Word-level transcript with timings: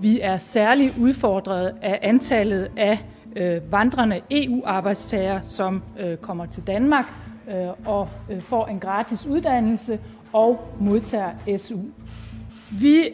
Vi 0.00 0.20
er 0.20 0.36
særligt 0.36 0.98
udfordret 0.98 1.74
af 1.82 1.98
antallet 2.02 2.70
af 2.76 2.98
øh, 3.36 3.72
vandrende 3.72 4.20
EU-arbejdstagere, 4.30 5.44
som 5.44 5.82
øh, 6.00 6.16
kommer 6.16 6.46
til 6.46 6.66
Danmark 6.66 7.04
øh, 7.50 7.68
og 7.86 8.08
får 8.40 8.66
en 8.66 8.80
gratis 8.80 9.26
uddannelse 9.26 9.98
og 10.32 10.74
modtager 10.80 11.56
SU. 11.56 11.78
Vi 12.80 13.08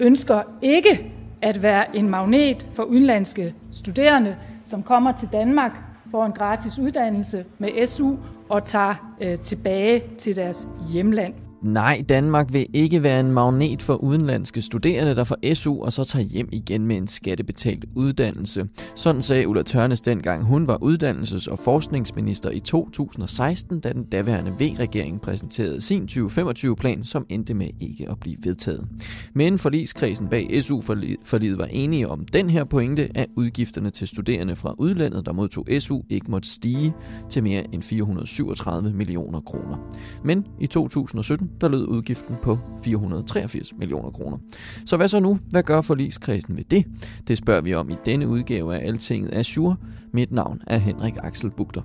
ønsker 0.00 0.42
ikke 0.62 1.12
at 1.42 1.62
være 1.62 1.96
en 1.96 2.08
magnet 2.08 2.66
for 2.72 2.82
udenlandske 2.82 3.54
studerende, 3.72 4.36
som 4.62 4.82
kommer 4.82 5.12
til 5.12 5.28
Danmark, 5.32 5.78
får 6.10 6.26
en 6.26 6.32
gratis 6.32 6.78
uddannelse 6.78 7.44
med 7.58 7.86
SU 7.86 8.16
og 8.48 8.64
tager 8.64 8.94
tilbage 9.42 10.02
til 10.18 10.36
deres 10.36 10.68
hjemland. 10.92 11.34
Nej, 11.64 12.04
Danmark 12.08 12.52
vil 12.52 12.66
ikke 12.74 13.02
være 13.02 13.20
en 13.20 13.30
magnet 13.30 13.82
for 13.82 13.94
udenlandske 13.94 14.62
studerende, 14.62 15.16
der 15.16 15.24
får 15.24 15.54
SU 15.54 15.82
og 15.82 15.92
så 15.92 16.04
tager 16.04 16.24
hjem 16.24 16.48
igen 16.52 16.86
med 16.86 16.96
en 16.96 17.06
skattebetalt 17.06 17.84
uddannelse. 17.96 18.66
Sådan 18.96 19.22
sagde 19.22 19.48
Ulla 19.48 19.62
Tørnes 19.62 20.00
dengang 20.00 20.44
hun 20.44 20.66
var 20.66 20.78
uddannelses- 20.82 21.50
og 21.50 21.58
forskningsminister 21.58 22.50
i 22.50 22.60
2016, 22.60 23.80
da 23.80 23.92
den 23.92 24.04
daværende 24.04 24.50
V-regering 24.50 25.20
præsenterede 25.20 25.80
sin 25.80 26.08
2025-plan, 26.10 27.04
som 27.04 27.26
endte 27.28 27.54
med 27.54 27.68
ikke 27.80 28.10
at 28.10 28.20
blive 28.20 28.36
vedtaget. 28.42 28.86
Men 29.34 29.58
forligskredsen 29.58 30.28
bag 30.28 30.62
SU-forliget 30.62 31.58
var 31.58 31.68
enige 31.70 32.08
om 32.08 32.24
den 32.24 32.50
her 32.50 32.64
pointe, 32.64 33.08
at 33.14 33.26
udgifterne 33.36 33.90
til 33.90 34.08
studerende 34.08 34.56
fra 34.56 34.74
udlandet, 34.78 35.26
der 35.26 35.32
modtog 35.32 35.66
SU, 35.78 36.00
ikke 36.10 36.30
måtte 36.30 36.48
stige 36.48 36.94
til 37.30 37.42
mere 37.42 37.74
end 37.74 37.82
437 37.82 38.92
millioner 38.92 39.40
kroner. 39.40 39.76
Men 40.24 40.46
i 40.60 40.66
2017 40.66 41.50
der 41.60 41.68
lød 41.68 41.88
udgiften 41.88 42.36
på 42.42 42.58
483 42.84 43.72
millioner 43.78 44.10
kroner. 44.10 44.38
Så 44.86 44.96
hvad 44.96 45.08
så 45.08 45.20
nu? 45.20 45.38
Hvad 45.50 45.62
gør 45.62 45.80
forligskredsen 45.80 46.56
ved 46.56 46.64
det? 46.64 46.84
Det 47.28 47.38
spørger 47.38 47.60
vi 47.60 47.74
om 47.74 47.90
i 47.90 47.96
denne 48.06 48.28
udgave 48.28 48.76
af 48.76 48.86
Altinget 48.86 49.34
Azure. 49.34 49.76
Mit 50.12 50.32
navn 50.32 50.60
er 50.66 50.76
Henrik 50.76 51.14
Axel 51.22 51.50
Bugter. 51.50 51.82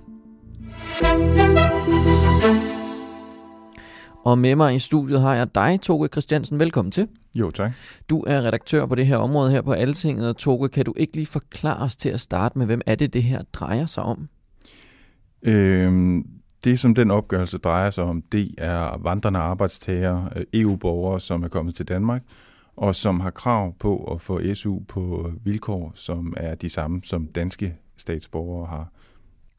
Og 4.24 4.38
med 4.38 4.56
mig 4.56 4.74
i 4.74 4.78
studiet 4.78 5.20
har 5.20 5.34
jeg 5.34 5.54
dig, 5.54 5.80
Toge 5.82 6.08
Christiansen. 6.08 6.60
Velkommen 6.60 6.92
til. 6.92 7.08
Jo, 7.34 7.50
tak. 7.50 7.72
Du 8.10 8.24
er 8.26 8.42
redaktør 8.42 8.86
på 8.86 8.94
det 8.94 9.06
her 9.06 9.16
område 9.16 9.50
her 9.50 9.62
på 9.62 9.72
Altinget, 9.72 10.28
og 10.28 10.36
Toge, 10.36 10.68
kan 10.68 10.84
du 10.84 10.94
ikke 10.96 11.16
lige 11.16 11.26
forklare 11.26 11.84
os 11.84 11.96
til 11.96 12.08
at 12.08 12.20
starte 12.20 12.58
med, 12.58 12.66
hvem 12.66 12.80
er 12.86 12.94
det, 12.94 13.14
det 13.14 13.22
her 13.22 13.42
drejer 13.52 13.86
sig 13.86 14.02
om? 14.02 14.28
Øhm, 15.42 16.24
det, 16.64 16.78
som 16.78 16.94
den 16.94 17.10
opgørelse 17.10 17.58
drejer 17.58 17.90
sig 17.90 18.04
om, 18.04 18.22
det 18.22 18.54
er 18.58 18.98
vandrende 18.98 19.38
arbejdstager, 19.38 20.28
øh, 20.36 20.44
EU-borgere, 20.52 21.20
som 21.20 21.42
er 21.42 21.48
kommet 21.48 21.74
til 21.74 21.88
Danmark, 21.88 22.22
og 22.76 22.94
som 22.94 23.20
har 23.20 23.30
krav 23.30 23.74
på 23.78 24.04
at 24.04 24.20
få 24.20 24.54
SU 24.54 24.78
på 24.88 25.32
vilkår, 25.44 25.92
som 25.94 26.34
er 26.36 26.54
de 26.54 26.68
samme, 26.68 27.00
som 27.04 27.26
danske 27.26 27.76
statsborgere 27.96 28.66
har. 28.66 28.88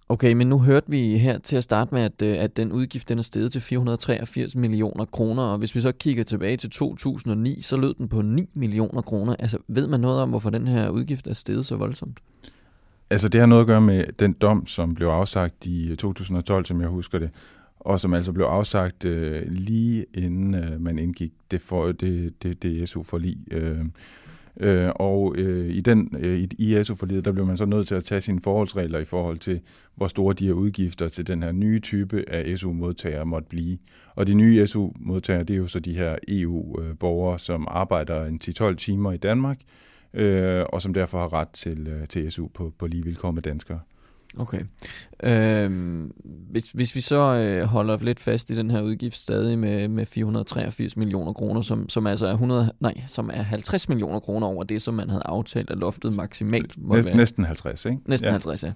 Okay, 0.10 0.34
men 0.34 0.48
nu 0.48 0.60
hørte 0.60 0.90
vi 0.90 1.18
her 1.18 1.38
til 1.38 1.58
at 1.58 1.64
starte 1.64 1.94
med, 1.94 2.02
at, 2.02 2.22
øh, 2.22 2.44
at 2.44 2.58
den 2.58 2.72
udgift 2.72 3.10
den 3.10 3.18
er 3.18 3.22
steget 3.22 3.52
til 3.52 3.62
483 3.62 4.56
millioner 4.56 5.06
kroner, 5.06 5.44
og 5.44 5.58
hvis 5.58 5.76
vi 5.76 5.82
så 5.82 5.92
kigger 5.92 6.24
tilbage 6.24 6.58
til 6.58 6.70
2009, 6.70 7.62
så 7.62 7.78
lød 7.78 7.94
den 7.94 8.08
på 8.08 8.22
9 8.22 8.50
millioner 8.54 9.02
kroner. 9.02 9.36
Altså, 9.40 9.58
ved 9.68 9.88
man 9.88 10.00
noget 10.00 10.22
om, 10.22 10.30
hvorfor 10.30 10.50
den 10.50 10.68
her 10.68 10.90
udgift 10.90 11.28
er 11.28 11.34
steget 11.34 11.66
så 11.66 11.76
voldsomt? 11.76 12.20
Altså 13.12 13.30
det 13.30 13.40
har 13.40 13.48
noget 13.48 13.62
at 13.62 13.68
gøre 13.68 13.82
med 13.82 14.06
den 14.20 14.34
dom, 14.34 14.68
som 14.68 14.96
blev 14.96 15.08
afsagt 15.08 15.66
i 15.66 15.90
øh, 15.92 15.98
2012, 15.98 16.66
som 16.66 16.82
jeg 16.82 16.90
husker 16.90 17.20
det, 17.20 17.30
og 17.80 18.00
som 18.00 18.14
altså 18.14 18.32
blev 18.32 18.46
afsagt 18.46 19.06
øh, 19.06 19.42
lige 19.48 20.06
inden 20.14 20.56
øh, 20.56 20.82
man 20.82 21.00
indgik 21.00 21.32
det, 21.52 21.62
for, 21.62 21.86
øh, 21.86 21.94
det, 21.94 22.44
det, 22.44 22.64
det 22.64 22.90
SU-forlig. 22.90 23.38
Øh, 23.52 23.86
øh, 24.60 24.90
og 24.96 25.36
øh, 25.38 25.70
i 25.70 25.82
den 25.82 26.16
øh, 26.20 26.48
i 26.58 26.84
SU-forliget, 26.84 27.26
der 27.26 27.32
blev 27.32 27.46
man 27.46 27.58
så 27.58 27.66
nødt 27.66 27.88
til 27.88 27.96
at 27.96 28.04
tage 28.04 28.22
sine 28.22 28.42
forholdsregler 28.42 29.00
i 29.00 29.06
forhold 29.06 29.38
til, 29.38 29.60
hvor 29.96 30.08
store 30.08 30.34
de 30.34 30.46
her 30.46 30.54
udgifter 30.54 31.08
til 31.08 31.28
den 31.28 31.44
her 31.44 31.52
nye 31.52 31.80
type 31.80 32.24
af 32.28 32.58
SU-modtagere 32.58 33.26
måtte 33.26 33.50
blive. 33.50 33.78
Og 34.16 34.28
de 34.28 34.34
nye 34.34 34.68
SU-modtagere, 34.68 35.44
det 35.44 35.54
er 35.54 35.58
jo 35.58 35.68
så 35.68 35.80
de 35.80 35.94
her 35.94 36.16
EU-borgere, 36.28 37.34
øh, 37.34 37.40
som 37.40 37.68
arbejder 37.72 38.26
en 38.26 38.40
10-12 38.44 38.76
timer 38.76 39.12
i 39.12 39.18
Danmark, 39.18 39.58
øh, 39.60 39.91
og 40.74 40.82
som 40.82 40.94
derfor 40.94 41.20
har 41.20 41.34
ret 41.34 41.50
til, 41.50 41.88
øh, 41.88 42.08
til 42.08 42.32
SU 42.32 42.48
på, 42.48 42.74
på 42.80 42.88
lige 42.88 43.04
vilkår 43.04 43.32
med 43.32 43.42
danskere. 43.42 43.80
Okay. 44.40 44.64
Øhm, 45.24 46.12
hvis, 46.24 46.72
hvis 46.72 46.96
vi 46.96 47.02
så 47.02 47.36
øh, 47.36 47.64
holder 47.64 47.98
lidt 48.02 48.20
fast 48.20 48.50
i 48.50 48.56
den 48.56 48.72
her 48.72 48.82
udgift 48.82 49.18
stadig 49.18 49.60
med, 49.60 49.88
med 49.88 50.06
483 50.06 50.98
millioner 50.98 51.34
kroner, 51.34 51.62
som, 51.62 51.90
som 51.90 52.08
altså 52.08 52.26
er 52.26 52.32
100, 52.32 52.72
nej, 52.80 52.94
som 53.08 53.30
er 53.34 53.42
50 53.42 53.90
millioner 53.90 54.20
kroner 54.20 54.48
over 54.48 54.64
det, 54.64 54.82
som 54.82 54.94
man 54.94 55.10
havde 55.10 55.24
aftalt, 55.26 55.70
at 55.70 55.78
loftet 55.78 56.16
maksimalt 56.16 56.78
må 56.78 56.96
Næsten, 56.96 57.10
være. 57.10 57.18
Næsten 57.18 57.46
50, 57.46 57.86
ikke? 57.86 57.98
Næsten 58.06 58.26
ja. 58.26 58.32
50, 58.32 58.64
ja. 58.64 58.74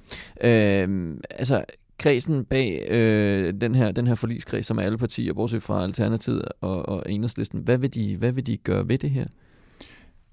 Øhm, 0.82 1.22
altså, 1.30 1.66
kredsen 2.00 2.46
bag 2.46 2.88
øh, 2.90 3.54
den, 3.62 3.76
her, 3.76 3.92
den 3.92 4.08
her 4.08 4.16
forligskreds, 4.16 4.66
som 4.66 4.78
er 4.78 4.82
alle 4.82 4.98
partier, 4.98 5.34
bortset 5.34 5.64
fra 5.64 5.84
Alternativet 5.84 6.42
og, 6.62 6.90
og 6.90 7.04
Enhedslisten, 7.12 7.60
hvad 7.60 7.78
vil, 7.78 7.94
de, 7.94 8.18
hvad 8.18 8.32
vil 8.32 8.48
de 8.48 8.58
gøre 8.58 8.90
ved 8.90 8.98
det 8.98 9.10
her? 9.10 9.26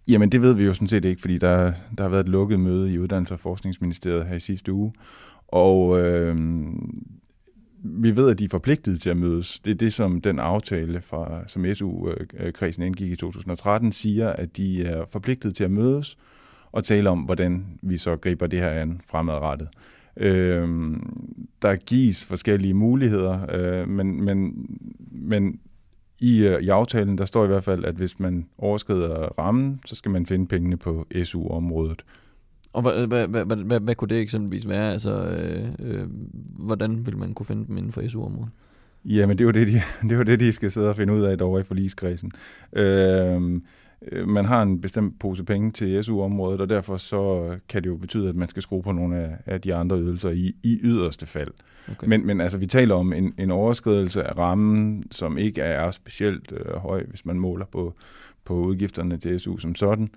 Jamen 0.09 0.33
det 0.33 0.43
ved 0.43 0.55
vi 0.55 0.65
jo 0.65 0.75
sådan 0.75 0.89
set 0.89 1.05
ikke, 1.05 1.21
fordi 1.21 1.39
der, 1.39 1.73
der 1.99 2.05
har 2.05 2.09
været 2.09 2.25
et 2.25 2.29
lukket 2.29 2.61
møde 2.61 2.95
i 2.95 2.99
Uddannelses- 2.99 3.33
og 3.33 3.41
Forskningsministeriet 3.41 4.27
her 4.27 4.37
i 4.37 4.41
sidste 4.41 4.73
uge, 4.73 4.93
og 5.49 6.01
øh, 6.01 6.37
vi 7.85 8.17
ved, 8.17 8.31
at 8.31 8.39
de 8.39 8.45
er 8.45 8.49
forpligtet 8.49 9.01
til 9.01 9.11
at 9.11 9.17
mødes. 9.17 9.61
Det 9.61 9.71
er 9.71 9.75
det, 9.75 9.93
som 9.93 10.21
den 10.21 10.39
aftale, 10.39 11.01
fra, 11.01 11.49
som 11.49 11.75
SU-kredsen 11.75 12.83
indgik 12.83 13.11
i 13.11 13.17
2013, 13.17 13.93
siger, 13.93 14.31
at 14.31 14.57
de 14.57 14.85
er 14.85 15.05
forpligtet 15.11 15.55
til 15.55 15.65
at 15.65 15.71
mødes 15.71 16.19
og 16.73 16.85
tale 16.85 17.11
om, 17.11 17.19
hvordan 17.19 17.67
vi 17.83 17.97
så 17.97 18.17
griber 18.17 18.47
det 18.47 18.59
her 18.59 18.71
an 18.71 19.01
fremadrettet. 19.11 19.69
Øh, 20.17 20.69
der 21.63 21.77
gives 21.77 22.25
forskellige 22.25 22.75
muligheder, 22.75 23.47
øh, 23.55 23.89
men, 23.89 24.25
men, 24.25 24.67
men 25.11 25.61
i, 26.23 26.47
øh, 26.47 26.63
I 26.63 26.69
aftalen, 26.69 27.19
der 27.19 27.25
står 27.25 27.45
i 27.45 27.47
hvert 27.47 27.65
fald, 27.65 27.85
at 27.85 27.95
hvis 27.95 28.21
man 28.21 28.47
overskrider 28.59 29.39
rammen, 29.39 29.81
så 29.87 29.95
skal 29.95 30.11
man 30.11 30.27
finde 30.27 30.47
pengene 30.47 30.77
på 30.77 31.07
SU-området. 31.25 32.05
Og 32.73 32.83
hvad, 32.83 33.07
hvad, 33.07 33.27
hvad, 33.27 33.45
hvad, 33.45 33.57
hvad, 33.57 33.81
hvad 33.81 33.95
kunne 33.95 34.09
det 34.09 34.21
eksempelvis 34.21 34.69
være? 34.69 34.93
Altså, 34.93 35.25
øh, 35.25 35.69
øh, 35.79 36.07
hvordan 36.59 37.07
vil 37.07 37.17
man 37.17 37.35
kunne 37.35 37.47
finde 37.47 37.67
dem 37.67 37.77
inden 37.77 37.93
for 37.93 38.09
SU-området? 38.09 38.51
Jamen, 39.05 39.39
det 39.39 39.45
er 39.45 39.47
jo 39.47 39.51
det, 39.51 39.69
de, 39.69 39.73
det 40.09 40.13
er 40.13 40.17
jo 40.17 40.23
det, 40.23 40.41
de 40.41 40.53
skal 40.53 40.71
sidde 40.71 40.89
og 40.89 40.97
finde 40.97 41.13
ud 41.13 41.23
af 41.23 41.39
derovre 41.39 41.61
i 41.61 41.65
forligskredsen. 41.65 42.33
Øh, 42.73 43.61
man 44.27 44.45
har 44.45 44.63
en 44.63 44.81
bestemt 44.81 45.19
pose 45.19 45.45
penge 45.45 45.71
til 45.71 46.05
SU-området, 46.05 46.61
og 46.61 46.69
derfor 46.69 46.97
så 46.97 47.55
kan 47.69 47.83
det 47.83 47.89
jo 47.89 47.97
betyde, 47.97 48.29
at 48.29 48.37
man 48.37 48.49
skal 48.49 48.63
skrue 48.63 48.83
på 48.83 48.93
nogle 48.93 49.17
af, 49.17 49.37
af 49.47 49.61
de 49.61 49.75
andre 49.75 49.99
ydelser 49.99 50.31
i, 50.31 50.55
i 50.63 50.79
yderste 50.83 51.27
fald. 51.27 51.51
Okay. 51.91 52.07
Men, 52.07 52.27
men 52.27 52.41
altså, 52.41 52.59
vi 52.59 52.67
taler 52.67 52.95
om 52.95 53.13
en, 53.13 53.35
en 53.39 53.51
overskridelse 53.51 54.25
af 54.25 54.39
rammen, 54.39 55.05
som 55.11 55.39
ikke 55.39 55.61
er 55.61 55.91
specielt 55.91 56.53
øh, 56.53 56.77
høj, 56.77 57.05
hvis 57.09 57.27
man 57.27 57.39
måler 57.39 57.65
på, 57.65 57.95
på 58.45 58.55
udgifterne 58.55 59.17
til 59.17 59.41
SU 59.41 59.59
som 59.59 59.75
sådan, 59.75 60.11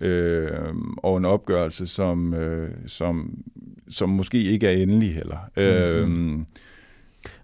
øh, 0.00 0.74
og 0.96 1.16
en 1.16 1.24
opgørelse, 1.24 1.86
som, 1.86 2.34
øh, 2.34 2.70
som, 2.86 3.38
som 3.88 4.08
måske 4.08 4.42
ikke 4.42 4.66
er 4.66 4.82
endelig 4.82 5.14
heller. 5.14 5.38
Mm-hmm. 5.56 6.40
Øh, 6.40 6.46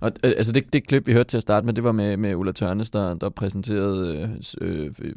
og, 0.02 0.12
øh, 0.24 0.32
altså 0.36 0.52
det, 0.52 0.72
det 0.72 0.86
klip, 0.86 1.06
vi 1.06 1.12
hørte 1.12 1.28
til 1.28 1.36
at 1.36 1.42
starte 1.42 1.66
med, 1.66 1.74
det 1.74 1.84
var 1.84 1.92
med, 1.92 2.16
med 2.16 2.34
Ulla 2.34 2.52
Tørnes, 2.52 2.90
der, 2.90 3.14
der 3.14 3.28
præsenterede 3.28 4.30
øh, 4.60 4.68
øh, 4.68 4.92
øh 5.02 5.12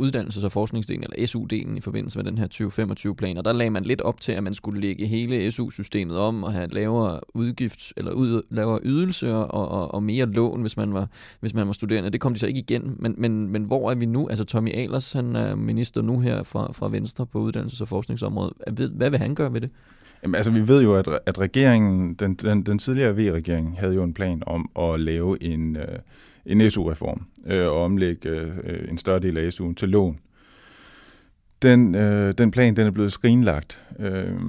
uddannelses- 0.00 0.44
og 0.44 0.52
forskningsdelen, 0.52 1.04
eller 1.04 1.26
SU-delen 1.26 1.76
i 1.76 1.80
forbindelse 1.80 2.18
med 2.18 2.24
den 2.24 2.38
her 2.38 2.48
2025-plan, 2.54 3.36
og 3.36 3.44
der 3.44 3.52
lagde 3.52 3.70
man 3.70 3.82
lidt 3.82 4.00
op 4.00 4.20
til, 4.20 4.32
at 4.32 4.42
man 4.42 4.54
skulle 4.54 4.80
lægge 4.80 5.06
hele 5.06 5.52
SU-systemet 5.52 6.18
om 6.18 6.44
og 6.44 6.52
have 6.52 6.68
lavere 6.68 7.20
udgift, 7.34 7.92
eller 7.96 8.12
ud, 8.12 8.42
lavere 8.50 8.80
ydelse 8.82 9.34
og, 9.34 9.70
og, 9.70 9.94
og 9.94 10.02
mere 10.02 10.26
lån, 10.26 10.60
hvis 10.60 10.76
man, 10.76 10.94
var, 10.94 11.08
hvis 11.40 11.54
man 11.54 11.66
var 11.66 11.72
studerende. 11.72 12.10
Det 12.10 12.20
kom 12.20 12.32
de 12.32 12.38
så 12.38 12.46
ikke 12.46 12.60
igen, 12.60 12.96
men, 12.98 13.14
men, 13.18 13.48
men 13.48 13.64
hvor 13.64 13.90
er 13.90 13.94
vi 13.94 14.06
nu? 14.06 14.28
Altså 14.28 14.44
Tommy 14.44 14.70
Ahlers, 14.74 15.12
han 15.12 15.36
er 15.36 15.54
minister 15.54 16.02
nu 16.02 16.20
her 16.20 16.42
fra, 16.42 16.72
fra 16.72 16.88
Venstre 16.88 17.26
på 17.26 17.48
uddannelses- 17.48 17.82
og 17.82 17.88
forskningsområdet. 17.88 18.52
Hvad 18.92 19.10
vil 19.10 19.18
han 19.18 19.34
gøre 19.34 19.52
ved 19.52 19.60
det? 19.60 19.70
Jamen, 20.24 20.34
altså, 20.34 20.50
vi 20.50 20.68
ved 20.68 20.82
jo, 20.82 20.94
at, 20.96 21.08
at 21.26 21.38
regeringen, 21.38 22.14
den, 22.14 22.34
den, 22.34 22.62
den 22.62 22.78
tidligere 22.78 23.16
V-regering 23.16 23.78
havde 23.78 23.94
jo 23.94 24.02
en 24.02 24.14
plan 24.14 24.42
om 24.46 24.70
at 24.78 25.00
lave 25.00 25.42
en, 25.42 25.76
øh, 25.76 25.98
en 26.46 26.70
SU-reform 26.70 27.26
øh, 27.46 27.66
og 27.66 27.82
omlægge 27.84 28.28
øh, 28.28 28.88
en 28.90 28.98
større 28.98 29.18
del 29.18 29.38
af 29.38 29.48
SU'en 29.48 29.74
til 29.74 29.88
lån. 29.88 30.18
Den, 31.62 31.94
øh, 31.94 32.34
den 32.38 32.50
plan 32.50 32.76
den 32.76 32.86
er 32.86 32.90
blevet 32.90 33.12
skrinlagt, 33.12 33.82
øh, 33.98 34.40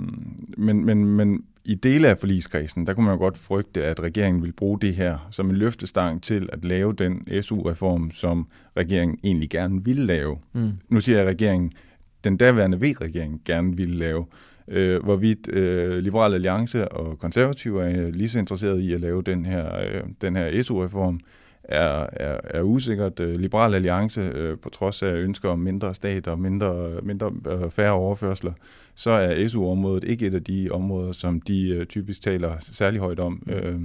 men, 0.58 0.86
men, 0.86 1.06
men 1.06 1.44
i 1.66 1.76
dele 1.76 2.08
af 2.08 2.18
forligskredsen, 2.18 2.88
der 2.88 2.94
kunne 2.94 3.06
man 3.06 3.16
jo 3.16 3.20
godt 3.20 3.38
frygte, 3.38 3.84
at 3.84 4.00
regeringen 4.00 4.44
vil 4.44 4.54
bruge 4.54 4.80
det 4.80 4.96
her 4.96 5.28
som 5.32 5.50
en 5.50 5.56
løftestang 5.56 6.24
til 6.24 6.50
at 6.54 6.66
lave 6.66 6.94
den 6.94 7.42
SU-reform, 7.42 8.12
som 8.12 8.48
regeringen 8.78 9.20
egentlig 9.24 9.50
gerne 9.50 9.86
ville 9.86 10.06
lave. 10.06 10.38
Mm. 10.54 10.72
Nu 10.90 11.00
siger 11.00 11.18
jeg, 11.18 11.28
at 11.28 11.30
regeringen, 11.30 11.72
den 12.24 12.38
daværende 12.38 12.78
V-regering 12.82 13.42
gerne 13.46 13.78
ville 13.78 13.96
lave. 13.96 14.26
Øh, 14.68 15.04
hvorvidt 15.04 15.50
øh, 15.50 15.98
Liberal 15.98 16.34
Alliance 16.34 16.92
og 16.92 17.20
Konservative 17.20 17.84
er 17.84 18.08
øh, 18.08 18.16
lige 18.16 18.30
så 18.30 18.40
interesserede 18.40 18.84
i 18.84 18.94
at 18.94 19.02
lave 19.02 19.22
den 19.22 19.46
her, 19.46 19.80
øh, 19.80 20.04
den 20.22 20.36
her 20.36 20.64
SU-reform, 20.64 21.20
er, 21.64 22.08
er, 22.14 22.40
er 22.44 22.62
usikkert. 22.62 23.20
Øh, 23.20 23.36
Liberal 23.36 23.76
Alliance, 23.76 24.22
øh, 24.22 24.58
på 24.58 24.70
trods 24.70 25.04
af 25.04 25.14
ønsker 25.14 25.50
om 25.50 25.60
mindre 25.60 25.94
stat 25.94 26.28
og 26.28 26.40
mindre, 26.40 27.02
mindre 27.04 27.32
øh, 27.48 27.72
færre 27.72 27.92
overførsler, 27.92 28.54
så 28.96 29.10
er 29.12 29.48
SU-området 29.48 30.04
ikke 30.04 30.28
et 30.28 30.34
af 30.34 30.44
de 30.44 30.70
områder, 30.72 31.12
som 31.12 31.42
de 31.42 31.70
øh, 31.70 31.86
typisk 31.86 32.22
taler 32.22 32.56
særlig 32.60 33.00
højt 33.00 33.20
om. 33.20 33.44
Øh, 33.50 33.80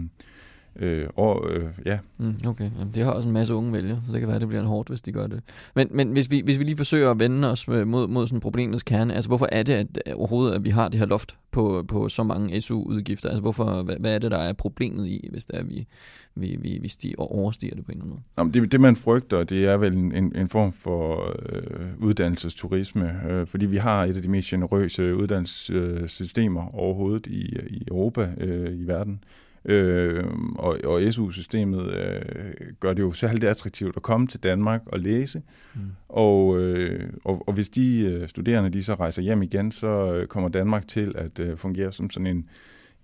Øh, 0.77 1.07
og 1.17 1.51
øh, 1.51 1.69
ja. 1.87 1.99
Mm, 2.19 2.35
okay, 2.47 2.71
Jamen, 2.79 2.95
det 2.95 3.05
har 3.05 3.11
også 3.11 3.29
en 3.29 3.33
masse 3.33 3.55
unge 3.55 3.73
vælgere, 3.73 4.03
så 4.07 4.13
det 4.13 4.21
kan 4.21 4.29
være, 4.29 4.35
at 4.35 4.41
det 4.41 4.49
bliver 4.49 4.63
en 4.63 4.69
hårdt, 4.69 4.89
hvis 4.89 5.03
de 5.03 5.13
gør 5.13 5.27
det. 5.27 5.41
Men, 5.75 5.89
men 5.91 6.13
hvis, 6.13 6.31
vi, 6.31 6.43
hvis 6.45 6.59
vi 6.59 6.65
lige 6.65 6.77
forsøger 6.77 7.11
at 7.11 7.21
vende 7.21 7.51
os 7.51 7.69
mod, 7.69 8.07
mod 8.07 8.27
sådan 8.27 8.41
problemets 8.41 8.83
kerne, 8.83 9.15
altså 9.15 9.29
hvorfor 9.29 9.49
er 9.53 9.63
det 9.63 9.75
at, 9.75 10.15
overhovedet, 10.15 10.55
at 10.55 10.65
vi 10.65 10.71
har 10.71 10.89
det 10.89 10.99
her 10.99 11.07
loft 11.07 11.37
på, 11.51 11.85
på 11.89 12.09
så 12.09 12.23
mange 12.23 12.61
SU-udgifter? 12.61 13.29
Altså 13.29 13.41
hvorfor, 13.41 13.83
hvad, 13.83 13.97
hvad 14.01 14.15
er 14.15 14.19
det, 14.19 14.31
der 14.31 14.39
er 14.39 14.53
problemet 14.53 15.07
i, 15.07 15.29
hvis 15.31 15.47
det 15.47 15.57
er, 15.57 15.61
at 15.61 15.69
vi, 15.69 15.87
vi, 16.35 16.57
vi, 16.61 16.79
vi 16.83 16.89
stiger, 16.89 17.17
overstiger 17.17 17.75
det 17.75 17.85
på 17.85 17.93
en 17.93 17.99
eller 17.99 18.05
anden 18.05 18.11
måde? 18.11 18.23
Jamen, 18.39 18.55
det, 18.55 18.73
det, 18.73 18.81
man 18.81 18.97
frygter, 18.97 19.45
det 19.45 19.67
er 19.67 19.77
vel 19.77 19.93
en, 19.93 20.15
en, 20.15 20.37
en 20.37 20.49
form 20.49 20.73
for 20.73 21.35
øh, 21.49 21.89
uddannelsesturisme, 21.99 23.21
øh, 23.31 23.47
fordi 23.47 23.67
vi 23.67 23.77
har 23.77 24.05
et 24.05 24.17
af 24.17 24.23
de 24.23 24.29
mest 24.29 24.49
generøse 24.49 25.17
uddannelsessystemer 25.17 26.75
overhovedet 26.75 27.27
i, 27.27 27.57
i 27.71 27.85
Europa, 27.89 28.31
øh, 28.39 28.81
i 28.81 28.87
verden. 28.87 29.13
Øh, 29.13 29.50
og, 30.55 30.79
og 30.85 31.13
SU-systemet 31.13 31.95
øh, 31.95 32.23
gør 32.81 32.95
det 32.95 33.03
jo 33.03 33.13
særligt 33.13 33.45
attraktivt 33.45 33.97
at 33.97 34.03
komme 34.03 34.27
til 34.27 34.43
Danmark 34.43 34.83
og 34.87 35.01
læse. 35.01 35.43
Mm. 35.75 35.81
Og, 36.09 36.59
øh, 36.59 37.11
og, 37.25 37.49
og 37.49 37.55
hvis 37.55 37.69
de 37.69 38.01
øh, 38.01 38.29
studerende 38.29 38.71
de 38.71 38.85
så 38.85 38.95
rejser 38.95 39.23
hjem 39.23 39.43
igen, 39.43 39.73
så 39.73 40.13
øh, 40.15 40.27
kommer 40.27 40.49
Danmark 40.49 40.89
til 40.89 41.13
at 41.19 41.41
øh, 41.41 41.57
fungere 41.57 41.93
som 41.93 42.11
sådan 42.11 42.27
en 42.27 42.49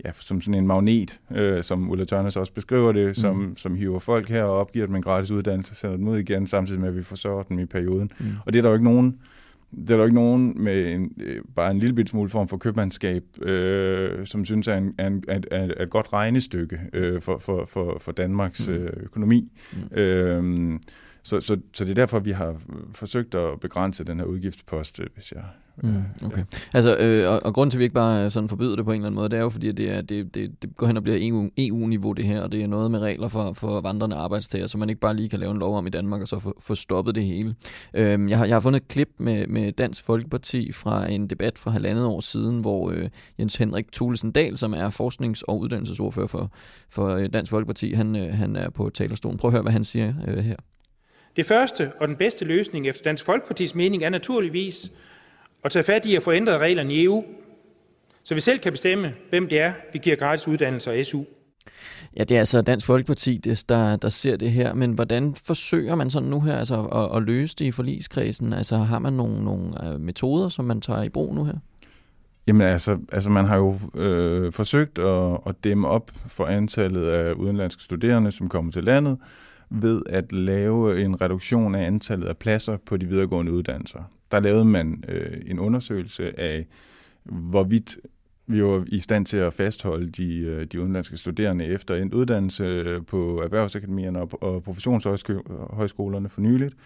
ja, 0.04 0.10
som 0.14 0.40
sådan 0.40 0.54
en 0.54 0.66
magnet, 0.66 1.20
øh, 1.30 1.64
som 1.64 1.90
Ulla 1.90 2.04
Tørnes 2.04 2.36
også 2.36 2.52
beskriver 2.52 2.92
det, 2.92 3.06
mm. 3.06 3.14
som, 3.14 3.56
som 3.56 3.74
hiver 3.74 3.98
folk 3.98 4.28
her 4.28 4.44
og 4.44 4.58
opgiver 4.58 4.86
dem 4.86 4.94
en 4.94 5.02
gratis 5.02 5.30
uddannelse, 5.30 5.74
sender 5.74 5.96
dem 5.96 6.08
ud 6.08 6.18
igen, 6.18 6.46
samtidig 6.46 6.80
med, 6.80 6.88
at 6.88 6.96
vi 6.96 7.02
forsørger 7.02 7.42
dem 7.42 7.58
i 7.58 7.66
perioden. 7.66 8.12
Mm. 8.18 8.26
Og 8.46 8.52
det 8.52 8.58
er 8.58 8.62
der 8.62 8.68
jo 8.68 8.74
ikke 8.74 8.84
nogen 8.84 9.06
øh, 9.06 9.45
det 9.70 9.90
er 9.90 9.96
der 9.96 10.04
ikke 10.04 10.14
nogen 10.14 10.62
med 10.62 10.92
en, 10.92 11.12
øh, 11.22 11.42
bare 11.56 11.70
en 11.70 11.78
lille 11.78 11.94
bit 11.94 12.08
smule 12.08 12.28
form 12.28 12.48
for 12.48 12.56
købmandskab, 12.56 13.24
øh, 13.42 14.26
som 14.26 14.44
synes 14.44 14.68
er, 14.68 14.76
en, 14.76 14.94
er, 14.98 15.06
en, 15.06 15.24
er, 15.28 15.40
er 15.50 15.82
et 15.82 15.90
godt 15.90 16.12
regnestykke 16.12 16.80
øh, 16.92 17.20
for, 17.20 17.38
for, 17.38 17.64
for, 17.64 17.98
for 18.00 18.12
Danmarks 18.12 18.68
mm. 18.68 18.74
øh, 18.74 18.92
økonomi. 18.96 19.52
Mm. 19.72 19.98
Øh, 19.98 20.78
så, 21.26 21.40
så, 21.40 21.56
så 21.72 21.84
det 21.84 21.90
er 21.90 21.94
derfor, 21.94 22.18
vi 22.18 22.30
har 22.30 22.56
forsøgt 22.92 23.34
at 23.34 23.60
begrænse 23.60 24.04
den 24.04 24.18
her 24.18 24.26
udgiftspost, 24.26 25.00
øh, 25.00 25.06
hvis 25.14 25.32
jeg... 25.32 25.42
Mm, 25.82 26.02
okay. 26.24 26.38
Ja. 26.38 26.44
Altså, 26.74 26.96
øh, 26.96 27.32
og, 27.32 27.40
og 27.44 27.54
grunden 27.54 27.70
til, 27.70 27.78
at 27.78 27.78
vi 27.78 27.84
ikke 27.84 27.94
bare 27.94 28.30
sådan 28.30 28.48
forbyder 28.48 28.76
det 28.76 28.84
på 28.84 28.90
en 28.90 28.96
eller 28.96 29.06
anden 29.06 29.16
måde, 29.16 29.28
det 29.28 29.36
er 29.36 29.42
jo, 29.42 29.48
fordi 29.48 29.72
det, 29.72 29.90
er, 29.90 30.00
det, 30.00 30.34
det, 30.34 30.62
det 30.62 30.76
går 30.76 30.86
hen 30.86 30.96
og 30.96 31.02
bliver 31.02 31.18
EU, 31.20 31.50
EU-niveau 31.58 32.12
det 32.12 32.24
her, 32.24 32.42
og 32.42 32.52
det 32.52 32.62
er 32.62 32.66
noget 32.66 32.90
med 32.90 32.98
regler 32.98 33.28
for, 33.28 33.52
for 33.52 33.80
vandrende 33.80 34.16
arbejdstager, 34.16 34.66
så 34.66 34.78
man 34.78 34.88
ikke 34.88 35.00
bare 35.00 35.16
lige 35.16 35.28
kan 35.28 35.40
lave 35.40 35.50
en 35.50 35.58
lov 35.58 35.76
om 35.76 35.86
i 35.86 35.90
Danmark, 35.90 36.20
og 36.20 36.28
så 36.28 36.38
få, 36.38 36.54
få 36.60 36.74
stoppet 36.74 37.14
det 37.14 37.24
hele. 37.24 37.54
Øh, 37.94 38.30
jeg, 38.30 38.38
har, 38.38 38.46
jeg 38.46 38.54
har 38.54 38.60
fundet 38.60 38.82
et 38.82 38.88
klip 38.88 39.10
med, 39.18 39.46
med 39.46 39.72
Dansk 39.72 40.04
Folkeparti 40.04 40.72
fra 40.72 41.10
en 41.10 41.26
debat 41.26 41.58
fra 41.58 41.70
halvandet 41.70 42.04
år 42.04 42.20
siden, 42.20 42.60
hvor 42.60 42.90
øh, 42.90 43.08
Jens 43.38 43.56
Henrik 43.56 43.92
Thulesen 43.92 44.32
Dahl, 44.32 44.56
som 44.56 44.74
er 44.74 44.90
forsknings- 44.90 45.42
og 45.48 45.60
uddannelsesordfører 45.60 46.26
for, 46.26 46.52
for 46.88 47.08
øh, 47.08 47.28
Dansk 47.32 47.50
Folkeparti, 47.50 47.92
han, 47.92 48.16
øh, 48.16 48.34
han 48.34 48.56
er 48.56 48.70
på 48.70 48.90
talerstolen. 48.94 49.38
Prøv 49.38 49.48
at 49.48 49.52
høre, 49.52 49.62
hvad 49.62 49.72
han 49.72 49.84
siger 49.84 50.14
øh, 50.28 50.44
her. 50.44 50.56
Det 51.36 51.46
første 51.46 51.92
og 52.00 52.08
den 52.08 52.16
bedste 52.16 52.44
løsning 52.44 52.88
efter 52.88 53.02
Dansk 53.02 53.24
Folkepartis 53.24 53.74
mening 53.74 54.02
er 54.02 54.08
naturligvis 54.08 54.90
at 55.64 55.72
tage 55.72 55.82
fat 55.82 56.04
i 56.04 56.16
at 56.16 56.22
få 56.22 56.32
ændret 56.32 56.60
reglerne 56.60 56.94
i 56.94 57.04
EU, 57.04 57.24
så 58.22 58.34
vi 58.34 58.40
selv 58.40 58.58
kan 58.58 58.72
bestemme, 58.72 59.14
hvem 59.30 59.48
det 59.48 59.60
er, 59.60 59.72
vi 59.92 59.98
giver 59.98 60.16
gratis 60.16 60.48
uddannelse 60.48 60.90
og 60.90 61.06
SU. 61.06 61.24
Ja, 62.16 62.24
det 62.24 62.34
er 62.34 62.38
altså 62.38 62.62
Dansk 62.62 62.86
Folkeparti, 62.86 63.36
der, 63.68 63.96
der 63.96 64.08
ser 64.08 64.36
det 64.36 64.50
her, 64.50 64.74
men 64.74 64.92
hvordan 64.92 65.34
forsøger 65.34 65.94
man 65.94 66.10
sådan 66.10 66.28
nu 66.28 66.40
her 66.40 66.56
altså, 66.56 66.84
at, 66.84 67.16
at 67.16 67.22
løse 67.22 67.56
det 67.58 67.64
i 67.64 67.70
forligskredsen? 67.70 68.52
Altså 68.52 68.76
har 68.76 68.98
man 68.98 69.12
nogle, 69.12 69.44
nogle 69.44 69.88
øh, 69.88 70.00
metoder, 70.00 70.48
som 70.48 70.64
man 70.64 70.80
tager 70.80 71.02
i 71.02 71.08
brug 71.08 71.34
nu 71.34 71.44
her? 71.44 71.54
Jamen 72.46 72.62
altså, 72.62 72.98
altså 73.12 73.30
man 73.30 73.44
har 73.44 73.56
jo 73.56 73.78
øh, 73.94 74.52
forsøgt 74.52 74.98
at, 74.98 75.38
at 75.46 75.54
dæmme 75.64 75.88
op 75.88 76.10
for 76.28 76.46
antallet 76.46 77.08
af 77.08 77.32
udenlandske 77.32 77.82
studerende, 77.82 78.32
som 78.32 78.48
kommer 78.48 78.72
til 78.72 78.84
landet, 78.84 79.18
ved 79.70 80.02
at 80.08 80.32
lave 80.32 81.02
en 81.02 81.20
reduktion 81.20 81.74
af 81.74 81.86
antallet 81.86 82.26
af 82.26 82.36
pladser 82.36 82.76
på 82.76 82.96
de 82.96 83.06
videregående 83.06 83.52
uddannelser. 83.52 84.02
Der 84.30 84.40
lavede 84.40 84.64
man 84.64 85.04
øh, 85.08 85.40
en 85.46 85.58
undersøgelse 85.58 86.40
af, 86.40 86.66
hvorvidt 87.24 87.98
vi 88.46 88.64
var 88.64 88.84
i 88.86 89.00
stand 89.00 89.26
til 89.26 89.36
at 89.36 89.52
fastholde 89.52 90.10
de, 90.10 90.38
øh, 90.38 90.64
de 90.64 90.80
udenlandske 90.80 91.16
studerende 91.16 91.64
efter 91.64 91.94
en 91.94 92.14
uddannelse 92.14 92.64
øh, 92.64 93.04
på 93.06 93.42
erhvervsakademierne 93.42 94.20
og, 94.20 94.42
og 94.42 94.62
professionshøjskolerne 94.62 96.28
for 96.28 96.40
nyligt, 96.40 96.76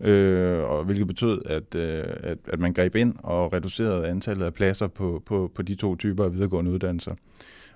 øh, 0.00 0.58
og 0.58 0.84
hvilket 0.84 1.06
betød, 1.06 1.40
at, 1.46 1.74
øh, 1.74 2.04
at, 2.22 2.38
at 2.48 2.60
man 2.60 2.72
greb 2.72 2.96
ind 2.96 3.14
og 3.22 3.52
reducerede 3.52 4.06
antallet 4.06 4.46
af 4.46 4.54
pladser 4.54 4.86
på, 4.86 5.22
på, 5.26 5.50
på 5.54 5.62
de 5.62 5.74
to 5.74 5.96
typer 5.96 6.24
af 6.24 6.32
videregående 6.32 6.70
uddannelser. 6.70 7.14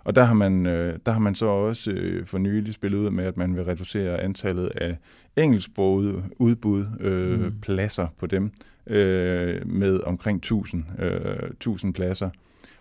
Og 0.05 0.17
der 0.17 0.25
har 0.25 0.35
man, 0.35 0.67
øh, 0.67 0.99
der 1.07 1.13
har 1.13 1.19
man 1.19 1.35
så 1.35 1.47
også 1.47 1.91
øh, 1.91 2.27
for 2.27 2.39
nylig 2.39 2.75
spillet 2.75 2.99
ud 2.99 3.11
med, 3.11 3.25
at 3.25 3.37
man 3.37 3.57
vil 3.57 3.65
reducere 3.65 4.21
antallet 4.21 4.67
af 4.67 4.97
engelsksprogede 5.37 6.23
udbud, 6.39 6.87
øh, 7.01 7.41
mm. 7.41 7.61
pladser 7.63 8.07
på 8.19 8.27
dem, 8.27 8.51
øh, 8.87 9.67
med 9.67 10.01
omkring 10.07 10.37
1000, 10.37 10.85
øh, 10.99 11.51
1000 11.51 11.95
pladser. 11.95 12.31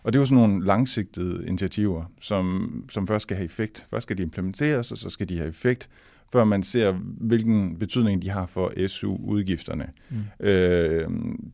Og 0.04 0.14
det 0.14 0.20
er 0.20 0.22
jo 0.22 0.26
sådan 0.26 0.44
nogle 0.44 0.66
langsigtede 0.66 1.48
initiativer, 1.48 2.12
som, 2.22 2.72
som 2.92 3.08
først 3.08 3.24
skal 3.24 3.38
have 3.38 3.46
effekt. 3.46 3.86
Først 3.90 4.04
skal 4.04 4.18
de 4.18 4.24
implementeres, 4.24 4.92
og 4.92 4.98
så 4.98 5.10
skal 5.10 5.30
de 5.30 5.38
have 5.38 5.50
effekt, 5.50 5.90
før 6.32 6.44
man 6.44 6.64
ser, 6.64 6.92
hvilken 7.02 7.80
betydning 7.80 8.22
de 8.22 8.30
har 8.30 8.46
for 8.46 8.88
SU-udgifterne. 8.88 9.88
Mm. 10.10 10.48
Øh, 10.48 11.10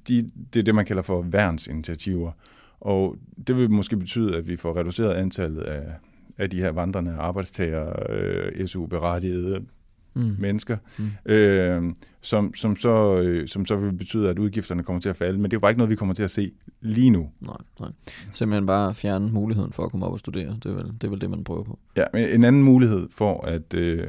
de, 0.08 0.30
det 0.54 0.60
er 0.60 0.64
det, 0.64 0.76
man 0.76 0.86
kalder 0.86 1.02
for 1.02 1.22
værnsinitiativer. 1.22 2.32
Og 2.80 3.16
det 3.48 3.58
vil 3.58 3.72
måske 3.72 3.98
betyde, 3.98 4.36
at 4.38 4.48
vi 4.48 4.56
får 4.58 4.78
reduceret 4.78 5.14
antallet 5.14 5.62
af, 5.62 5.84
af 6.38 6.50
de 6.50 6.60
her 6.60 6.72
vandrende 6.72 7.12
arbejdstager, 7.12 7.94
øh, 8.10 8.68
SU-berettigede 8.68 9.66
mm. 10.14 10.36
mennesker, 10.40 10.78
mm. 10.98 11.32
Øh, 11.34 11.94
som, 12.26 12.54
som, 12.56 12.76
så, 12.76 13.22
øh, 13.22 13.48
som 13.48 13.66
så 13.66 13.76
vil 13.76 13.94
betyde, 13.94 14.30
at 14.30 14.40
udgifterne 14.40 14.84
kommer 14.84 15.02
til 15.02 15.10
at 15.10 15.18
falde. 15.18 15.38
Men 15.38 15.44
det 15.44 15.54
er 15.54 15.58
jo 15.58 15.60
bare 15.60 15.72
ikke 15.72 15.80
noget, 15.80 15.90
vi 15.90 15.96
kommer 15.96 16.16
til 16.16 16.24
at 16.24 16.32
se 16.32 16.52
lige 16.82 17.10
nu. 17.10 17.30
Nej, 17.40 17.56
nej. 17.80 17.90
Simpelthen 18.34 18.66
bare 18.66 18.94
fjerne 18.94 19.32
muligheden 19.32 19.74
for 19.74 19.84
at 19.84 19.92
komme 19.92 20.06
op 20.06 20.14
og 20.14 20.20
studere. 20.20 20.58
Det 20.64 20.66
er 20.66 20.76
vel 20.76 20.86
det, 20.86 21.04
er 21.04 21.10
vel 21.10 21.22
det 21.22 21.30
man 21.30 21.44
prøver 21.44 21.64
på. 21.64 21.80
Ja, 21.98 22.04
men 22.14 22.30
en 22.30 22.44
anden 22.44 22.64
mulighed 22.64 23.08
for 23.12 23.42
at, 23.42 23.74
øh, 23.74 24.08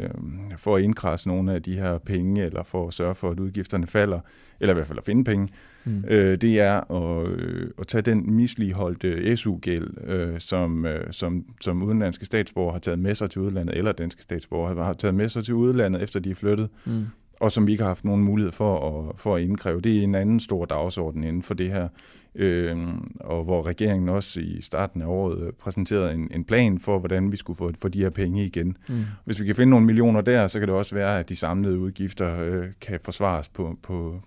for 0.58 0.76
at 0.76 0.82
indkrasse 0.82 1.28
nogle 1.28 1.52
af 1.52 1.62
de 1.62 1.74
her 1.74 1.98
penge, 1.98 2.44
eller 2.44 2.62
for 2.62 2.88
at 2.88 2.94
sørge 2.94 3.14
for, 3.14 3.30
at 3.30 3.40
udgifterne 3.40 3.86
falder, 3.86 4.20
eller 4.60 4.72
i 4.72 4.74
hvert 4.74 4.86
fald 4.86 4.98
at 4.98 5.04
finde 5.04 5.24
penge, 5.24 5.48
mm. 5.84 6.04
øh, 6.08 6.36
det 6.36 6.60
er 6.60 6.92
at, 6.92 7.28
øh, 7.28 7.70
at 7.78 7.86
tage 7.86 8.02
den 8.02 8.34
misligeholdte 8.34 9.36
SU-gæld, 9.36 10.08
øh, 10.08 10.40
som, 10.40 10.86
øh, 10.86 11.12
som, 11.12 11.44
som 11.60 11.82
udenlandske 11.82 12.24
statsborger 12.24 12.72
har 12.72 12.78
taget 12.78 12.98
med 12.98 13.14
sig 13.14 13.30
til 13.30 13.40
udlandet, 13.40 13.76
eller 13.76 13.92
danske 13.92 14.22
statsborger 14.22 14.84
har 14.84 14.92
taget 14.92 15.14
med 15.14 15.28
sig 15.28 15.44
til 15.44 15.54
udlandet, 15.54 16.02
efter 16.02 16.20
de 16.20 16.30
er 16.30 16.34
flyttet, 16.34 16.68
mm. 16.84 17.06
Og 17.40 17.52
som 17.52 17.66
vi 17.66 17.72
ikke 17.72 17.82
har 17.82 17.90
haft 17.90 18.04
nogen 18.04 18.24
mulighed 18.24 18.52
for 18.52 18.88
at, 18.88 19.20
for 19.20 19.36
at 19.36 19.42
indkræve. 19.42 19.80
Det 19.80 19.98
er 19.98 20.02
en 20.02 20.14
anden 20.14 20.40
stor 20.40 20.64
dagsorden 20.64 21.24
inden 21.24 21.42
for 21.42 21.54
det 21.54 21.70
her, 21.70 21.88
øh, 22.34 22.76
og 23.20 23.44
hvor 23.44 23.66
regeringen 23.66 24.08
også 24.08 24.40
i 24.40 24.60
starten 24.60 25.02
af 25.02 25.06
året 25.06 25.54
præsenterede 25.54 26.12
en, 26.12 26.30
en 26.34 26.44
plan 26.44 26.78
for, 26.78 26.98
hvordan 26.98 27.32
vi 27.32 27.36
skulle 27.36 27.56
få, 27.56 27.72
få 27.78 27.88
de 27.88 27.98
her 27.98 28.10
penge 28.10 28.46
igen. 28.46 28.76
Mm. 28.88 29.04
Hvis 29.24 29.40
vi 29.40 29.46
kan 29.46 29.56
finde 29.56 29.70
nogle 29.70 29.86
millioner 29.86 30.20
der, 30.20 30.46
så 30.46 30.58
kan 30.58 30.68
det 30.68 30.76
også 30.76 30.94
være, 30.94 31.18
at 31.18 31.28
de 31.28 31.36
samlede 31.36 31.78
udgifter 31.78 32.40
øh, 32.40 32.64
kan 32.80 33.00
forsvares 33.02 33.48
på, 33.48 33.78
på, 33.82 34.20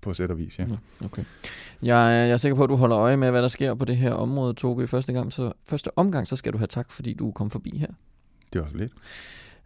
på 0.00 0.14
sæt 0.14 0.30
og 0.30 0.38
vis, 0.38 0.58
ja. 0.58 0.64
ja 0.70 1.04
okay. 1.04 1.24
Jeg, 1.82 2.28
jeg 2.28 2.30
er 2.30 2.36
sikker 2.36 2.56
på, 2.56 2.64
at 2.64 2.70
du 2.70 2.76
holder 2.76 2.98
øje 2.98 3.16
med, 3.16 3.30
hvad 3.30 3.42
der 3.42 3.48
sker 3.48 3.74
på 3.74 3.84
det 3.84 3.96
her 3.96 4.12
område, 4.12 4.54
Toge. 4.54 4.84
I 4.84 4.86
første, 4.86 5.12
gang, 5.12 5.32
så, 5.32 5.52
første 5.64 5.98
omgang, 5.98 6.28
så 6.28 6.36
skal 6.36 6.52
du 6.52 6.58
have 6.58 6.66
tak, 6.66 6.90
fordi 6.90 7.12
du 7.12 7.30
kom 7.30 7.50
forbi 7.50 7.78
her. 7.78 7.88
Det 8.52 8.60
var 8.60 8.68
så 8.68 8.76
lidt. 8.76 8.92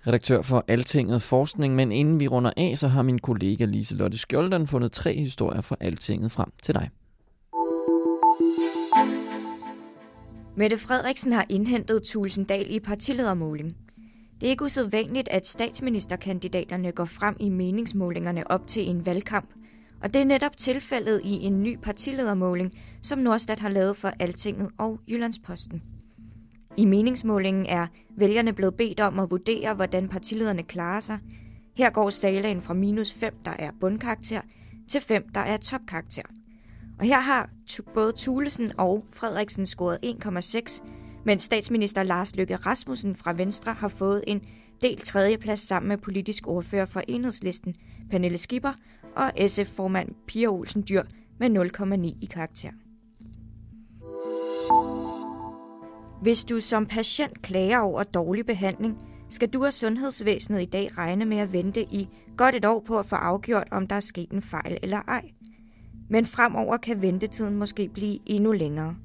Redaktør 0.06 0.42
for 0.42 0.64
Altinget 0.68 1.22
Forskning, 1.22 1.74
men 1.74 1.92
inden 1.92 2.20
vi 2.20 2.28
runder 2.28 2.52
af, 2.56 2.78
så 2.78 2.88
har 2.88 3.02
min 3.02 3.18
kollega 3.18 3.64
Lise 3.64 3.94
Lotte 3.94 4.18
Skjoldan 4.18 4.66
fundet 4.66 4.92
tre 4.92 5.18
historier 5.18 5.60
fra 5.60 5.76
Altinget 5.80 6.32
frem 6.32 6.48
til 6.62 6.74
dig. 6.74 6.90
Mette 10.56 10.78
Frederiksen 10.78 11.32
har 11.32 11.46
indhentet 11.48 12.02
Tulsendal 12.02 12.66
i 12.70 12.80
partiledermåling. 12.80 13.76
Det 14.40 14.46
er 14.46 14.50
ikke 14.50 14.64
usædvanligt, 14.64 15.28
at 15.28 15.46
statsministerkandidaterne 15.46 16.92
går 16.92 17.04
frem 17.04 17.36
i 17.40 17.48
meningsmålingerne 17.48 18.50
op 18.50 18.66
til 18.66 18.88
en 18.88 19.06
valgkamp, 19.06 19.50
og 20.02 20.14
det 20.14 20.20
er 20.20 20.26
netop 20.26 20.56
tilfældet 20.56 21.20
i 21.24 21.32
en 21.44 21.62
ny 21.62 21.78
partiledermåling, 21.82 22.72
som 23.02 23.18
Nordstat 23.18 23.60
har 23.60 23.68
lavet 23.68 23.96
for 23.96 24.12
Altinget 24.20 24.70
og 24.78 25.00
Jyllandsposten. 25.08 25.82
I 26.76 26.84
meningsmålingen 26.84 27.66
er 27.66 27.86
vælgerne 28.16 28.52
blevet 28.52 28.74
bedt 28.74 29.00
om 29.00 29.18
at 29.18 29.30
vurdere, 29.30 29.74
hvordan 29.74 30.08
partilederne 30.08 30.62
klarer 30.62 31.00
sig. 31.00 31.18
Her 31.76 31.90
går 31.90 32.10
skalaen 32.10 32.62
fra 32.62 32.74
minus 32.74 33.12
5, 33.12 33.34
der 33.44 33.50
er 33.50 33.70
bundkarakter, 33.80 34.40
til 34.88 35.00
5, 35.00 35.28
der 35.34 35.40
er 35.40 35.56
topkarakter. 35.56 36.22
Og 36.98 37.04
her 37.04 37.20
har 37.20 37.50
både 37.94 38.12
Thulesen 38.16 38.72
og 38.78 39.04
Frederiksen 39.12 39.66
scoret 39.66 39.98
1,6, 40.04 40.82
mens 41.24 41.42
statsminister 41.42 42.02
Lars 42.02 42.36
Løkke 42.36 42.56
Rasmussen 42.56 43.16
fra 43.16 43.32
Venstre 43.32 43.72
har 43.72 43.88
fået 43.88 44.24
en 44.26 44.42
del 44.82 44.96
tredjeplads 44.98 45.60
sammen 45.60 45.88
med 45.88 45.98
politisk 45.98 46.46
ordfører 46.46 46.86
for 46.86 47.02
enhedslisten, 47.08 47.74
Pernille 48.10 48.38
Skipper, 48.38 48.72
og 49.16 49.32
SF-formand 49.48 50.08
Pia 50.26 50.46
Olsen 50.46 50.84
Dyr 50.88 51.02
med 51.38 51.50
0,9 51.50 52.18
i 52.22 52.28
karakter. 52.30 52.70
Hvis 56.24 56.44
du 56.44 56.60
som 56.60 56.86
patient 56.86 57.42
klager 57.42 57.78
over 57.78 58.02
dårlig 58.02 58.46
behandling, 58.46 58.96
skal 59.30 59.48
du 59.48 59.64
og 59.64 59.72
sundhedsvæsenet 59.72 60.62
i 60.62 60.64
dag 60.64 60.98
regne 60.98 61.24
med 61.24 61.36
at 61.36 61.52
vente 61.52 61.82
i 61.82 62.08
godt 62.36 62.54
et 62.54 62.64
år 62.64 62.80
på 62.86 62.98
at 62.98 63.06
få 63.06 63.16
afgjort, 63.16 63.68
om 63.70 63.86
der 63.86 63.96
er 63.96 64.00
sket 64.00 64.30
en 64.30 64.42
fejl 64.42 64.78
eller 64.82 64.96
ej. 64.96 65.30
Men 66.10 66.26
fremover 66.26 66.76
kan 66.76 67.02
ventetiden 67.02 67.56
måske 67.56 67.88
blive 67.88 68.18
endnu 68.26 68.52
længere. 68.52 68.96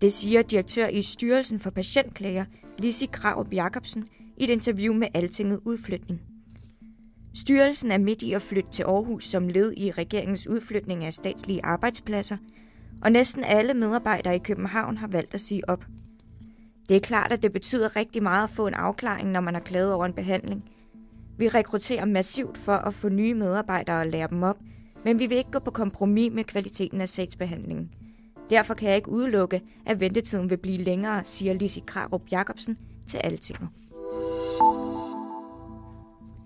Det 0.00 0.12
siger 0.12 0.42
direktør 0.42 0.88
i 0.88 1.02
Styrelsen 1.02 1.60
for 1.60 1.70
Patientklager, 1.70 2.44
Lisi 2.78 3.06
Krav 3.06 3.46
Jacobsen, 3.52 4.06
i 4.36 4.44
et 4.44 4.50
interview 4.50 4.94
med 4.94 5.08
Altinget 5.14 5.60
Udflytning. 5.64 6.20
Styrelsen 7.34 7.90
er 7.90 7.98
midt 7.98 8.22
i 8.22 8.32
at 8.32 8.42
flytte 8.42 8.70
til 8.70 8.82
Aarhus 8.82 9.24
som 9.24 9.48
led 9.48 9.72
i 9.76 9.90
regeringens 9.90 10.46
udflytning 10.46 11.04
af 11.04 11.12
statslige 11.14 11.64
arbejdspladser, 11.64 12.36
og 13.02 13.12
næsten 13.12 13.44
alle 13.44 13.74
medarbejdere 13.74 14.36
i 14.36 14.38
København 14.38 14.96
har 14.96 15.06
valgt 15.06 15.34
at 15.34 15.40
sige 15.40 15.68
op– 15.70 15.84
det 16.88 16.96
er 16.96 17.00
klart, 17.00 17.32
at 17.32 17.42
det 17.42 17.52
betyder 17.52 17.96
rigtig 17.96 18.22
meget 18.22 18.44
at 18.44 18.50
få 18.50 18.66
en 18.66 18.74
afklaring, 18.74 19.30
når 19.30 19.40
man 19.40 19.54
har 19.54 19.60
klaget 19.60 19.92
over 19.92 20.06
en 20.06 20.12
behandling. 20.12 20.64
Vi 21.38 21.48
rekrutterer 21.48 22.04
massivt 22.04 22.58
for 22.58 22.72
at 22.72 22.94
få 22.94 23.08
nye 23.08 23.34
medarbejdere 23.34 24.00
og 24.00 24.06
lære 24.06 24.28
dem 24.28 24.42
op, 24.42 24.58
men 25.04 25.18
vi 25.18 25.26
vil 25.26 25.38
ikke 25.38 25.50
gå 25.50 25.58
på 25.58 25.70
kompromis 25.70 26.32
med 26.32 26.44
kvaliteten 26.44 27.00
af 27.00 27.08
sagsbehandlingen. 27.08 27.90
Derfor 28.50 28.74
kan 28.74 28.88
jeg 28.88 28.96
ikke 28.96 29.10
udelukke, 29.10 29.62
at 29.86 30.00
ventetiden 30.00 30.50
vil 30.50 30.56
blive 30.56 30.78
længere, 30.78 31.24
siger 31.24 31.52
Lisi 31.52 31.82
Krarup 31.86 32.22
Jacobsen 32.32 32.78
til 33.06 33.18
Altinget. 33.18 33.68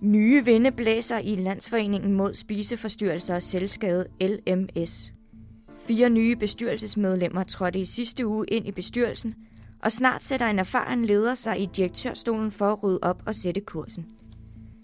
Nye 0.01 0.45
vinde 0.45 0.71
blæser 0.71 1.19
i 1.19 1.35
Landsforeningen 1.35 2.15
mod 2.15 2.35
spiseforstyrrelser 2.35 3.35
og 3.35 3.43
selvskade 3.43 4.07
LMS. 4.21 5.13
Fire 5.87 6.11
nye 6.11 6.37
bestyrelsesmedlemmer 6.37 7.45
trådte 7.45 7.79
i 7.79 7.85
sidste 7.85 8.27
uge 8.27 8.47
ind 8.49 8.67
i 8.67 8.73
bestyrelsen– 8.73 9.35
og 9.83 9.93
snart 9.93 10.23
sætter 10.23 10.47
en 10.47 10.59
erfaren 10.59 11.05
leder 11.05 11.35
sig 11.35 11.61
i 11.61 11.67
direktørstolen 11.67 12.51
for 12.51 12.73
at 12.73 12.83
rydde 12.83 12.99
op 13.03 13.23
og 13.27 13.35
sætte 13.35 13.61
kursen. 13.61 14.07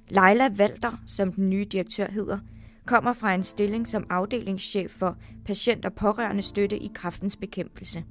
Leila 0.09 0.51
Valter, 0.57 1.03
som 1.07 1.33
den 1.33 1.51
nye 1.51 1.65
direktør 1.65 2.11
hedder, 2.11 2.39
kommer 2.87 3.13
fra 3.13 3.35
en 3.35 3.43
stilling 3.43 3.89
som 3.89 4.07
afdelingschef 4.11 4.91
for 4.91 5.17
patient- 5.45 5.85
og 5.85 5.93
pårørende 5.93 6.43
støtte 6.43 6.79
i 6.79 6.91
kraftens 6.95 7.37
bekæmpelse. 7.37 8.05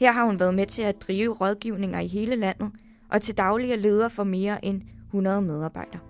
Her 0.00 0.12
har 0.12 0.24
hun 0.24 0.40
været 0.40 0.54
med 0.54 0.66
til 0.66 0.82
at 0.82 1.02
drive 1.02 1.32
rådgivninger 1.32 2.00
i 2.00 2.06
hele 2.06 2.36
landet 2.36 2.70
og 3.10 3.22
til 3.22 3.36
daglige 3.36 3.76
leder 3.76 4.08
for 4.08 4.24
mere 4.24 4.64
end 4.64 4.82
100 5.06 5.42
medarbejdere. 5.42 6.00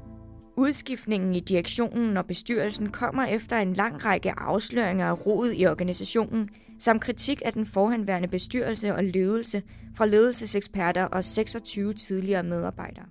Udskiftningen 0.56 1.34
i 1.34 1.40
direktionen 1.40 2.16
og 2.16 2.26
bestyrelsen 2.26 2.90
kommer 2.90 3.24
efter 3.26 3.58
en 3.58 3.74
lang 3.74 4.04
række 4.04 4.32
afsløringer 4.38 5.06
af 5.06 5.26
rodet 5.26 5.54
i 5.56 5.66
organisationen, 5.66 6.48
samt 6.78 7.02
kritik 7.02 7.42
af 7.44 7.52
den 7.52 7.66
forhenværende 7.66 8.28
bestyrelse 8.28 8.94
og 8.94 9.04
ledelse 9.04 9.62
fra 9.96 10.06
ledelseseksperter 10.06 11.04
og 11.04 11.24
26 11.24 11.92
tidligere 11.92 12.42
medarbejdere. 12.42 13.04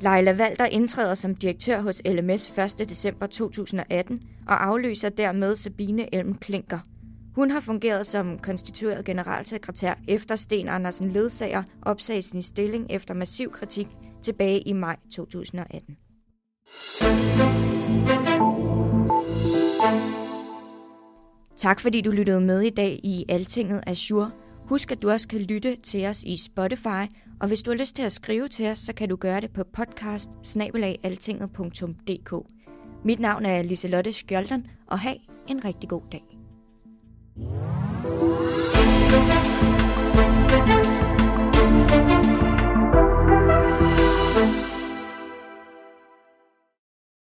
Leila 0.00 0.32
Valder 0.32 0.66
indtræder 0.66 1.14
som 1.14 1.34
direktør 1.34 1.80
hos 1.80 2.02
LMS 2.06 2.58
1. 2.58 2.88
december 2.88 3.26
2018 3.26 4.22
og 4.46 4.66
afløser 4.66 5.08
dermed 5.08 5.56
Sabine 5.56 6.14
Elm 6.14 6.34
Klinker. 6.34 6.78
Hun 7.34 7.50
har 7.50 7.60
fungeret 7.60 8.06
som 8.06 8.38
konstitueret 8.38 9.04
generalsekretær 9.04 9.94
efter 10.08 10.36
Sten 10.36 10.68
Andersen 10.68 11.10
ledsager 11.10 11.62
opsagde 11.82 12.22
sin 12.22 12.42
stilling 12.42 12.86
efter 12.90 13.14
massiv 13.14 13.52
kritik 13.52 13.88
tilbage 14.22 14.60
i 14.60 14.72
maj 14.72 14.96
2018. 15.14 15.96
Tak 21.58 21.80
fordi 21.80 22.00
du 22.00 22.10
lyttede 22.10 22.40
med 22.40 22.60
i 22.60 22.70
dag 22.70 23.00
i 23.02 23.24
Altinget 23.28 23.82
Azure. 23.86 24.30
Husk, 24.68 24.92
at 24.92 25.02
du 25.02 25.10
også 25.10 25.28
kan 25.28 25.40
lytte 25.40 25.76
til 25.76 26.06
os 26.06 26.22
i 26.22 26.36
Spotify, 26.36 27.12
og 27.40 27.48
hvis 27.48 27.62
du 27.62 27.70
har 27.70 27.78
lyst 27.78 27.96
til 27.96 28.02
at 28.02 28.12
skrive 28.12 28.48
til 28.48 28.66
os, 28.66 28.78
så 28.78 28.92
kan 28.92 29.08
du 29.08 29.16
gøre 29.16 29.40
det 29.40 29.50
på 29.50 29.64
podcast 29.72 30.30
Mit 33.04 33.20
navn 33.20 33.46
er 33.46 33.62
Liselotte 33.62 34.12
Skjolden, 34.12 34.66
og 34.86 34.98
have 34.98 35.16
en 35.48 35.64
rigtig 35.64 35.88
god 35.88 36.02
dag. 36.12 36.24
thank 39.18 39.62
you 39.62 39.77